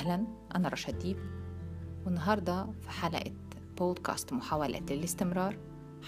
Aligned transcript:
أهلا 0.00 0.24
أنا 0.56 0.68
رشا 0.68 0.92
ديب 0.92 1.16
والنهاردة 2.04 2.66
في 2.80 2.90
حلقة 2.90 3.32
بودكاست 3.78 4.32
محاولة 4.32 4.80
للاستمرار 4.90 5.56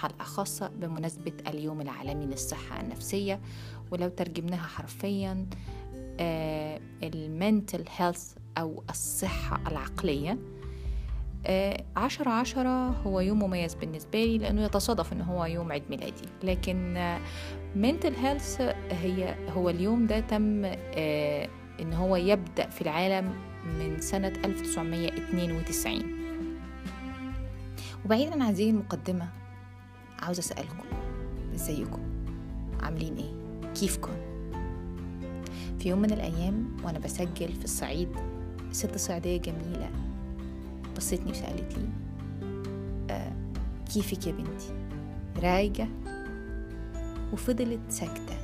حلقة 0.00 0.24
خاصة 0.24 0.68
بمناسبة 0.68 1.32
اليوم 1.46 1.80
العالمي 1.80 2.26
للصحة 2.26 2.80
النفسية 2.80 3.40
ولو 3.90 4.08
ترجمناها 4.08 4.66
حرفيا 4.66 5.46
ال 7.02 7.14
mental 7.14 7.84
health 7.96 8.34
أو 8.58 8.82
الصحة 8.90 9.60
العقلية. 9.66 10.38
آه، 11.46 11.84
عشرة 11.96 12.30
عشرة 12.30 12.88
هو 12.88 13.20
يوم 13.20 13.42
مميز 13.42 13.74
بالنسبة 13.74 14.24
لي 14.24 14.38
لأنه 14.38 14.64
يتصادف 14.64 15.12
أنه 15.12 15.24
هو 15.24 15.44
يوم 15.44 15.72
عيد 15.72 15.82
ميلادي. 15.90 16.28
لكن 16.42 16.94
mental 17.76 18.14
health 18.14 18.60
هي 18.90 19.34
هو 19.48 19.70
اليوم 19.70 20.06
ده 20.06 20.20
تم 20.20 20.62
آه، 20.64 21.48
أن 21.80 21.92
هو 21.92 22.16
يبدأ 22.16 22.68
في 22.68 22.80
العالم 22.82 23.32
من 23.64 24.00
سنة 24.00 24.32
1992 24.44 26.02
وبعيدا 28.04 28.32
عن 28.32 28.42
هذه 28.42 28.70
المقدمة 28.70 29.28
عاوز 30.22 30.38
أسألكم 30.38 30.84
إزيكم؟ 31.54 32.02
عاملين 32.80 33.16
إيه؟ 33.16 33.32
كيفكم؟ 33.74 34.12
في 35.78 35.88
يوم 35.88 35.98
من 35.98 36.12
الأيام 36.12 36.76
وأنا 36.84 36.98
بسجل 36.98 37.52
في 37.52 37.64
الصعيد 37.64 38.08
ست 38.72 38.96
صعيدية 38.98 39.36
جميلة 39.36 39.90
بصيتني 40.96 41.30
وسألت 41.30 41.78
لي 41.78 41.88
آه 43.10 43.32
كيفك 43.92 44.26
يا 44.26 44.32
بنتي؟ 44.32 44.74
رايقة 45.42 45.88
وفضلت 47.32 47.80
ساكتة 47.88 48.36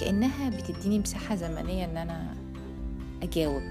كأنها 0.00 0.48
بتديني 0.50 0.98
مساحة 0.98 1.34
زمنية 1.34 1.84
إن 1.84 1.96
أنا 1.96 2.34
أجاوب. 3.22 3.62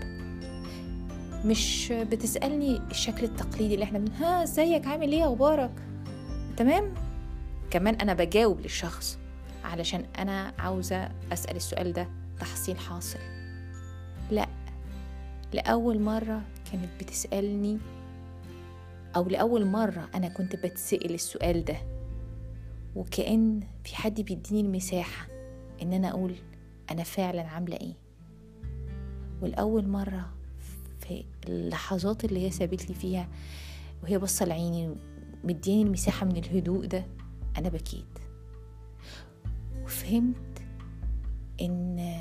مش 1.45 1.94
بتسألني 2.11 2.78
الشكل 2.92 3.23
التقليدي 3.23 3.73
اللي 3.73 3.83
إحنا 3.83 4.00
بن 4.00 4.11
ها 4.11 4.44
إزيك؟ 4.44 4.88
عامل 4.88 5.11
إيه؟ 5.11 5.25
أخبارك؟ 5.28 5.72
تمام؟ 6.58 6.94
كمان 7.72 7.95
أنا 7.95 8.14
بجاوب 8.14 8.59
للشخص 8.61 9.17
علشان 9.64 10.06
أنا 10.19 10.53
عاوزة 10.59 11.09
أسأل 11.33 11.56
السؤال 11.56 11.94
ده 11.94 12.08
تحصيل 12.39 12.78
حاصل. 12.78 13.19
لا. 14.31 14.47
لأول 15.53 16.00
مرة 16.02 16.41
كانت 16.72 16.89
بتسألني 17.03 17.78
أو 19.16 19.30
لأول 19.30 19.66
مرة 19.66 20.09
أنا 20.16 20.28
كنت 20.28 20.56
بتسأل 20.56 21.13
السؤال 21.13 21.66
ده 21.66 21.78
وكأن 22.95 23.59
في 23.84 23.95
حد 23.95 24.22
بيديني 24.22 24.61
المساحة 24.61 25.28
إن 25.81 25.94
أنا 25.94 26.09
أقول 26.09 26.36
أنا 26.91 27.03
فعلا 27.03 27.41
عاملة 27.41 27.75
إيه. 27.78 27.94
والأول 29.41 29.87
مرة 29.87 30.29
في 30.99 31.23
اللحظات 31.47 32.25
اللي 32.25 32.45
هي 32.45 32.51
سابت 32.51 32.89
لي 32.89 32.95
فيها 32.95 33.27
وهي 34.03 34.17
بصة 34.17 34.45
لعيني 34.45 34.95
مدياني 35.43 35.81
المساحة 35.81 36.25
من 36.25 36.37
الهدوء 36.37 36.85
ده 36.85 37.05
أنا 37.57 37.69
بكيت. 37.69 38.05
وفهمت 39.83 40.61
إن 41.61 42.19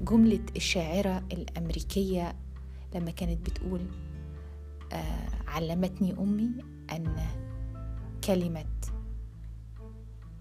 جملة 0.00 0.44
الشاعرة 0.56 1.24
الأمريكية 1.32 2.36
لما 2.94 3.10
كانت 3.10 3.50
بتقول 3.50 3.80
آه 4.92 5.28
علمتني 5.46 6.12
أمي 6.18 6.50
أن 6.92 7.16
كلمة 8.24 8.64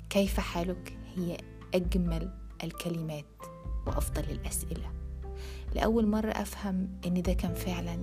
كيف 0.10 0.40
حالك 0.40 0.98
هي 1.16 1.38
أجمل 1.74 2.32
الكلمات 2.64 3.26
وأفضل 3.88 4.24
الأسئلة. 4.24 4.92
لأول 5.76 6.08
مرة 6.08 6.32
أفهم 6.32 6.90
إن 7.06 7.22
ده 7.22 7.34
كان 7.34 7.54
فعلا 7.54 7.98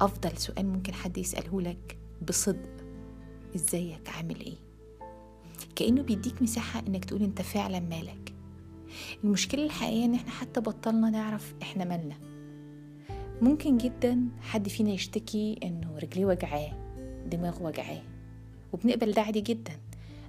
أفضل 0.00 0.38
سؤال 0.38 0.66
ممكن 0.66 0.94
حد 0.94 1.18
يسأله 1.18 1.60
لك 1.60 1.98
بصدق. 2.28 2.84
إزيك؟ 3.54 4.08
عامل 4.08 4.40
إيه؟ 4.40 4.56
كأنه 5.76 6.02
بيديك 6.02 6.42
مساحة 6.42 6.80
إنك 6.86 7.04
تقول 7.04 7.22
أنت 7.22 7.42
فعلا 7.42 7.80
مالك. 7.80 8.34
المشكلة 9.24 9.64
الحقيقية 9.64 10.04
إن 10.04 10.14
إحنا 10.14 10.30
حتى 10.30 10.60
بطلنا 10.60 11.10
نعرف 11.10 11.54
إحنا 11.62 11.84
مالنا. 11.84 12.14
ممكن 13.42 13.78
جدا 13.78 14.28
حد 14.40 14.68
فينا 14.68 14.90
يشتكي 14.90 15.58
إنه 15.62 15.98
رجليه 16.02 16.26
وجعاه 16.26 16.72
دماغه 17.26 17.62
وجعاه 17.62 18.02
وبنقبل 18.72 19.12
ده 19.12 19.22
عادي 19.22 19.40
جدا. 19.40 19.72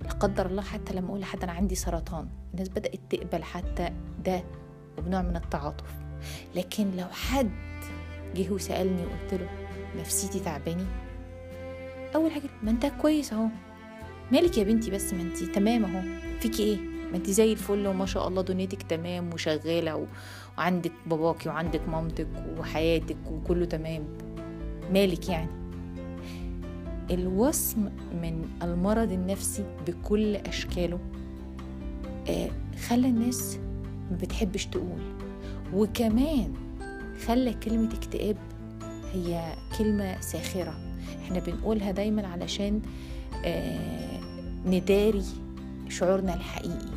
لا 0.04 0.10
قدر 0.12 0.46
الله 0.46 0.62
حتى 0.62 0.94
لما 0.94 1.08
أقول 1.08 1.20
لحد 1.20 1.44
أنا 1.44 1.52
عندي 1.52 1.76
سرطان. 1.76 2.28
الناس 2.54 2.70
بدأت 2.70 3.00
تقبل 3.10 3.44
حتى 3.44 3.90
ده 4.26 4.44
وبنوع 4.98 5.22
من 5.22 5.36
التعاطف. 5.36 6.05
لكن 6.56 6.92
لو 6.98 7.08
حد 7.12 7.52
جه 8.36 8.50
وسألني 8.50 9.02
وقلت 9.06 9.34
له 9.42 9.50
نفسيتي 10.00 10.40
تعباني 10.40 10.86
أول 12.16 12.32
حاجة 12.32 12.50
ما 12.64 12.72
أنت 12.72 12.86
كويس 12.86 13.34
أهو. 13.34 13.48
مالك 14.32 14.58
يا 14.58 14.64
بنتي 14.64 14.92
بس؟ 14.92 15.14
ما 15.14 15.22
أنت 15.22 15.38
تمام 15.44 15.86
أهو. 15.86 16.02
فيكي 16.40 16.64
إيه؟ 16.64 16.78
ما 17.12 17.18
انت 17.18 17.30
زي 17.30 17.52
الفل 17.52 17.88
وما 17.88 18.06
شاء 18.06 18.28
الله 18.28 18.42
دنيتك 18.42 18.84
تمام 18.84 19.34
وشغالة 19.34 19.96
و... 19.96 20.06
وعندك 20.58 20.92
باباكي 21.06 21.50
وعندك 21.50 21.90
مامتك 21.90 22.28
وحياتك 22.60 23.18
وكله 23.32 23.66
تمام. 23.66 24.04
مالك 24.94 25.30
يعني؟ 25.30 25.50
الوصم 27.12 27.82
من 28.22 28.46
المرض 28.64 29.12
النفسي 29.12 29.64
بكل 29.88 30.36
أشكاله 30.36 31.00
آه 32.30 32.50
خلى 32.88 33.08
الناس 33.08 33.60
ما 34.12 34.18
بتحبش 34.18 34.66
تقول. 34.66 35.00
وكمان 35.76 36.54
خلى 37.26 37.54
كلمة 37.54 37.94
اكتئاب 37.94 38.38
هي 39.14 39.54
كلمة 39.78 40.22
ساخرة. 40.22 40.74
إحنا 41.24 41.40
بنقولها 41.40 41.92
دايما 41.92 42.28
علشان 42.28 42.82
آه 43.46 44.20
نداري 44.66 45.24
شعورنا 45.90 46.34
الحقيقي. 46.34 46.96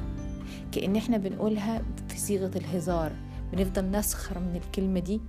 كأن 0.73 0.97
إحنا 0.97 1.17
بنقولها 1.17 1.83
في 2.09 2.19
صيغة 2.19 2.51
الهزار. 2.57 3.13
بنفضل 3.53 3.91
نسخر 3.91 4.39
من 4.39 4.61
الكلمة 4.65 5.01
دي 5.01 5.21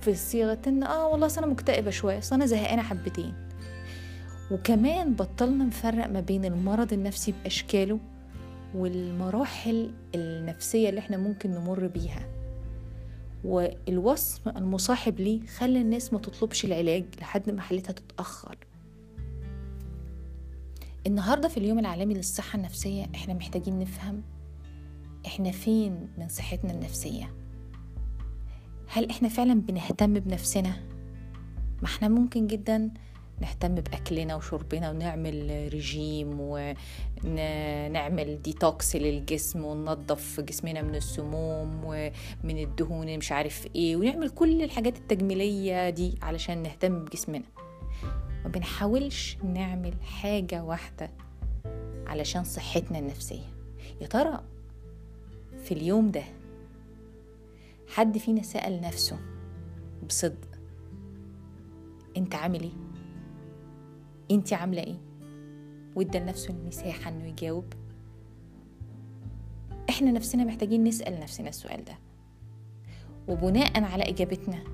في 0.00 0.14
صيغة 0.14 0.58
إن 0.66 0.82
آه 0.82 1.06
والله 1.08 1.30
أنا 1.38 1.46
مكتئبة 1.46 1.90
شوية 1.90 2.20
أنا 2.32 2.46
زهقانة 2.46 2.82
حبتين. 2.82 3.34
وكمان 4.50 5.14
بطلنا 5.14 5.64
نفرق 5.64 6.06
ما 6.06 6.20
بين 6.20 6.44
المرض 6.44 6.92
النفسي 6.92 7.34
بأشكاله 7.42 7.98
والمراحل 8.74 9.90
النفسية 10.14 10.88
اللي 10.88 10.98
إحنا 10.98 11.16
ممكن 11.16 11.50
نمر 11.50 11.86
بيها. 11.86 12.41
والوصم 13.44 14.50
المصاحب 14.56 15.20
ليه 15.20 15.46
خلى 15.46 15.80
الناس 15.80 16.12
ما 16.12 16.18
تطلبش 16.18 16.64
العلاج 16.64 17.04
لحد 17.20 17.50
ما 17.50 17.60
حالتها 17.60 17.92
تتأخر. 17.92 18.56
النهارده 21.06 21.48
في 21.48 21.56
اليوم 21.56 21.78
العالمي 21.78 22.14
للصحة 22.14 22.56
النفسية 22.56 23.06
إحنا 23.14 23.34
محتاجين 23.34 23.78
نفهم 23.78 24.22
إحنا 25.26 25.50
فين 25.50 26.08
من 26.18 26.28
صحتنا 26.28 26.72
النفسية. 26.72 27.34
هل 28.88 29.10
إحنا 29.10 29.28
فعلا 29.28 29.54
بنهتم 29.54 30.14
بنفسنا؟ 30.14 30.72
ما 31.82 31.84
إحنا 31.84 32.08
ممكن 32.08 32.46
جدا 32.46 32.90
نهتم 33.42 33.74
بأكلنا 33.74 34.36
وشربنا 34.36 34.90
ونعمل 34.90 35.70
رجيم 35.74 36.36
ونعمل 37.24 38.42
ديتوكس 38.42 38.96
للجسم 38.96 39.64
وننظف 39.64 40.40
جسمنا 40.40 40.82
من 40.82 40.94
السموم 40.94 41.80
ومن 41.84 42.58
الدهون 42.58 43.18
مش 43.18 43.32
عارف 43.32 43.66
إيه 43.76 43.96
ونعمل 43.96 44.30
كل 44.30 44.62
الحاجات 44.62 44.96
التجميلية 44.96 45.90
دي 45.90 46.14
علشان 46.22 46.62
نهتم 46.62 47.04
بجسمنا. 47.04 47.42
ما 48.44 48.48
بنحاولش 48.48 49.36
نعمل 49.44 49.94
حاجة 50.02 50.64
واحدة 50.64 51.10
علشان 52.06 52.44
صحتنا 52.44 52.98
النفسية. 52.98 53.52
يا 54.00 54.06
ترى 54.06 54.40
في 55.64 55.72
اليوم 55.74 56.10
ده 56.10 56.22
حد 57.88 58.18
فينا 58.18 58.42
سأل 58.42 58.80
نفسه 58.80 59.18
بصدق 60.08 60.48
أنت 62.16 62.34
عامل 62.34 62.62
إيه؟ 62.62 62.70
انت 64.30 64.52
عاملة 64.52 64.82
إيه؟ 64.82 64.98
وادى 65.96 66.18
لنفسه 66.18 66.54
المساحة 66.54 67.10
انه 67.10 67.26
يجاوب. 67.26 67.64
إحنا 69.90 70.10
نفسنا 70.10 70.44
محتاجين 70.44 70.84
نسأل 70.84 71.20
نفسنا 71.20 71.48
السؤال 71.48 71.84
ده. 71.84 71.98
وبناء 73.28 73.84
على 73.84 74.02
إجابتنا 74.02 74.64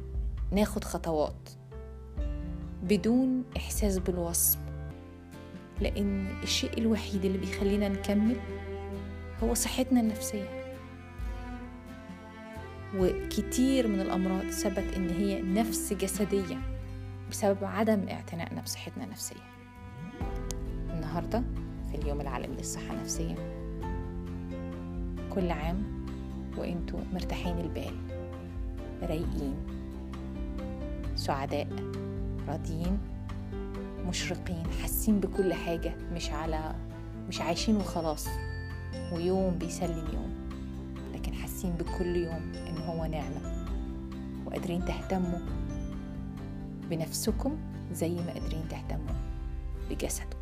ناخد 0.53 0.85
خطوات. 0.85 1.51
بدون 2.83 3.45
إحساس 3.57 3.99
بالوصم. 3.99 4.59
لأن 5.81 6.27
الشيء 6.43 6.79
الوحيد 6.79 7.25
اللي 7.25 7.39
بيخلينا 7.39 7.89
نكمل 7.89 8.37
هو 9.43 9.55
صحتنا 9.55 10.01
النفسية. 10.01 10.77
وكتير 12.97 13.89
من 13.89 14.01
الأمراض 14.01 14.51
ثبت 14.51 14.95
إن 14.97 15.11
هي 15.11 15.43
نفس 15.43 15.93
جسدية. 15.93 16.78
بسبب 17.31 17.65
عدم 17.65 18.09
اعتنائنا 18.09 18.63
بصحتنا 18.63 19.05
النفسية. 19.05 19.37
النهاردة 20.91 21.43
في 21.91 21.95
اليوم 21.99 22.21
العالمي 22.21 22.57
للصحة 22.57 22.91
النفسية 22.95 23.35
كل 25.35 25.51
عام 25.51 26.07
وانتوا 26.57 27.01
مرتاحين 27.13 27.59
البال 27.59 27.95
رايقين 29.03 29.57
سعداء 31.17 31.69
راضيين 32.49 32.99
مشرقين 34.09 34.63
حاسين 34.83 35.21
بكل 35.21 35.55
حاجة 35.55 35.95
مش 36.13 36.31
على 36.31 36.75
مش 37.29 37.41
عايشين 37.41 37.77
وخلاص 37.77 38.29
ويوم 39.13 39.59
بيسلم 39.59 40.05
يوم 40.15 40.35
لكن 41.15 41.35
حاسين 41.35 41.73
بكل 41.73 42.17
يوم 42.17 42.53
إن 42.55 42.79
هو 42.87 43.07
نعمة 43.07 43.67
وقادرين 44.47 44.85
تهتموا 44.85 45.39
بنفسكم 46.91 47.57
زي 47.93 48.11
ما 48.11 48.33
قادرين 48.33 48.69
تهتموا 48.69 49.15
بجسدكم. 49.91 50.38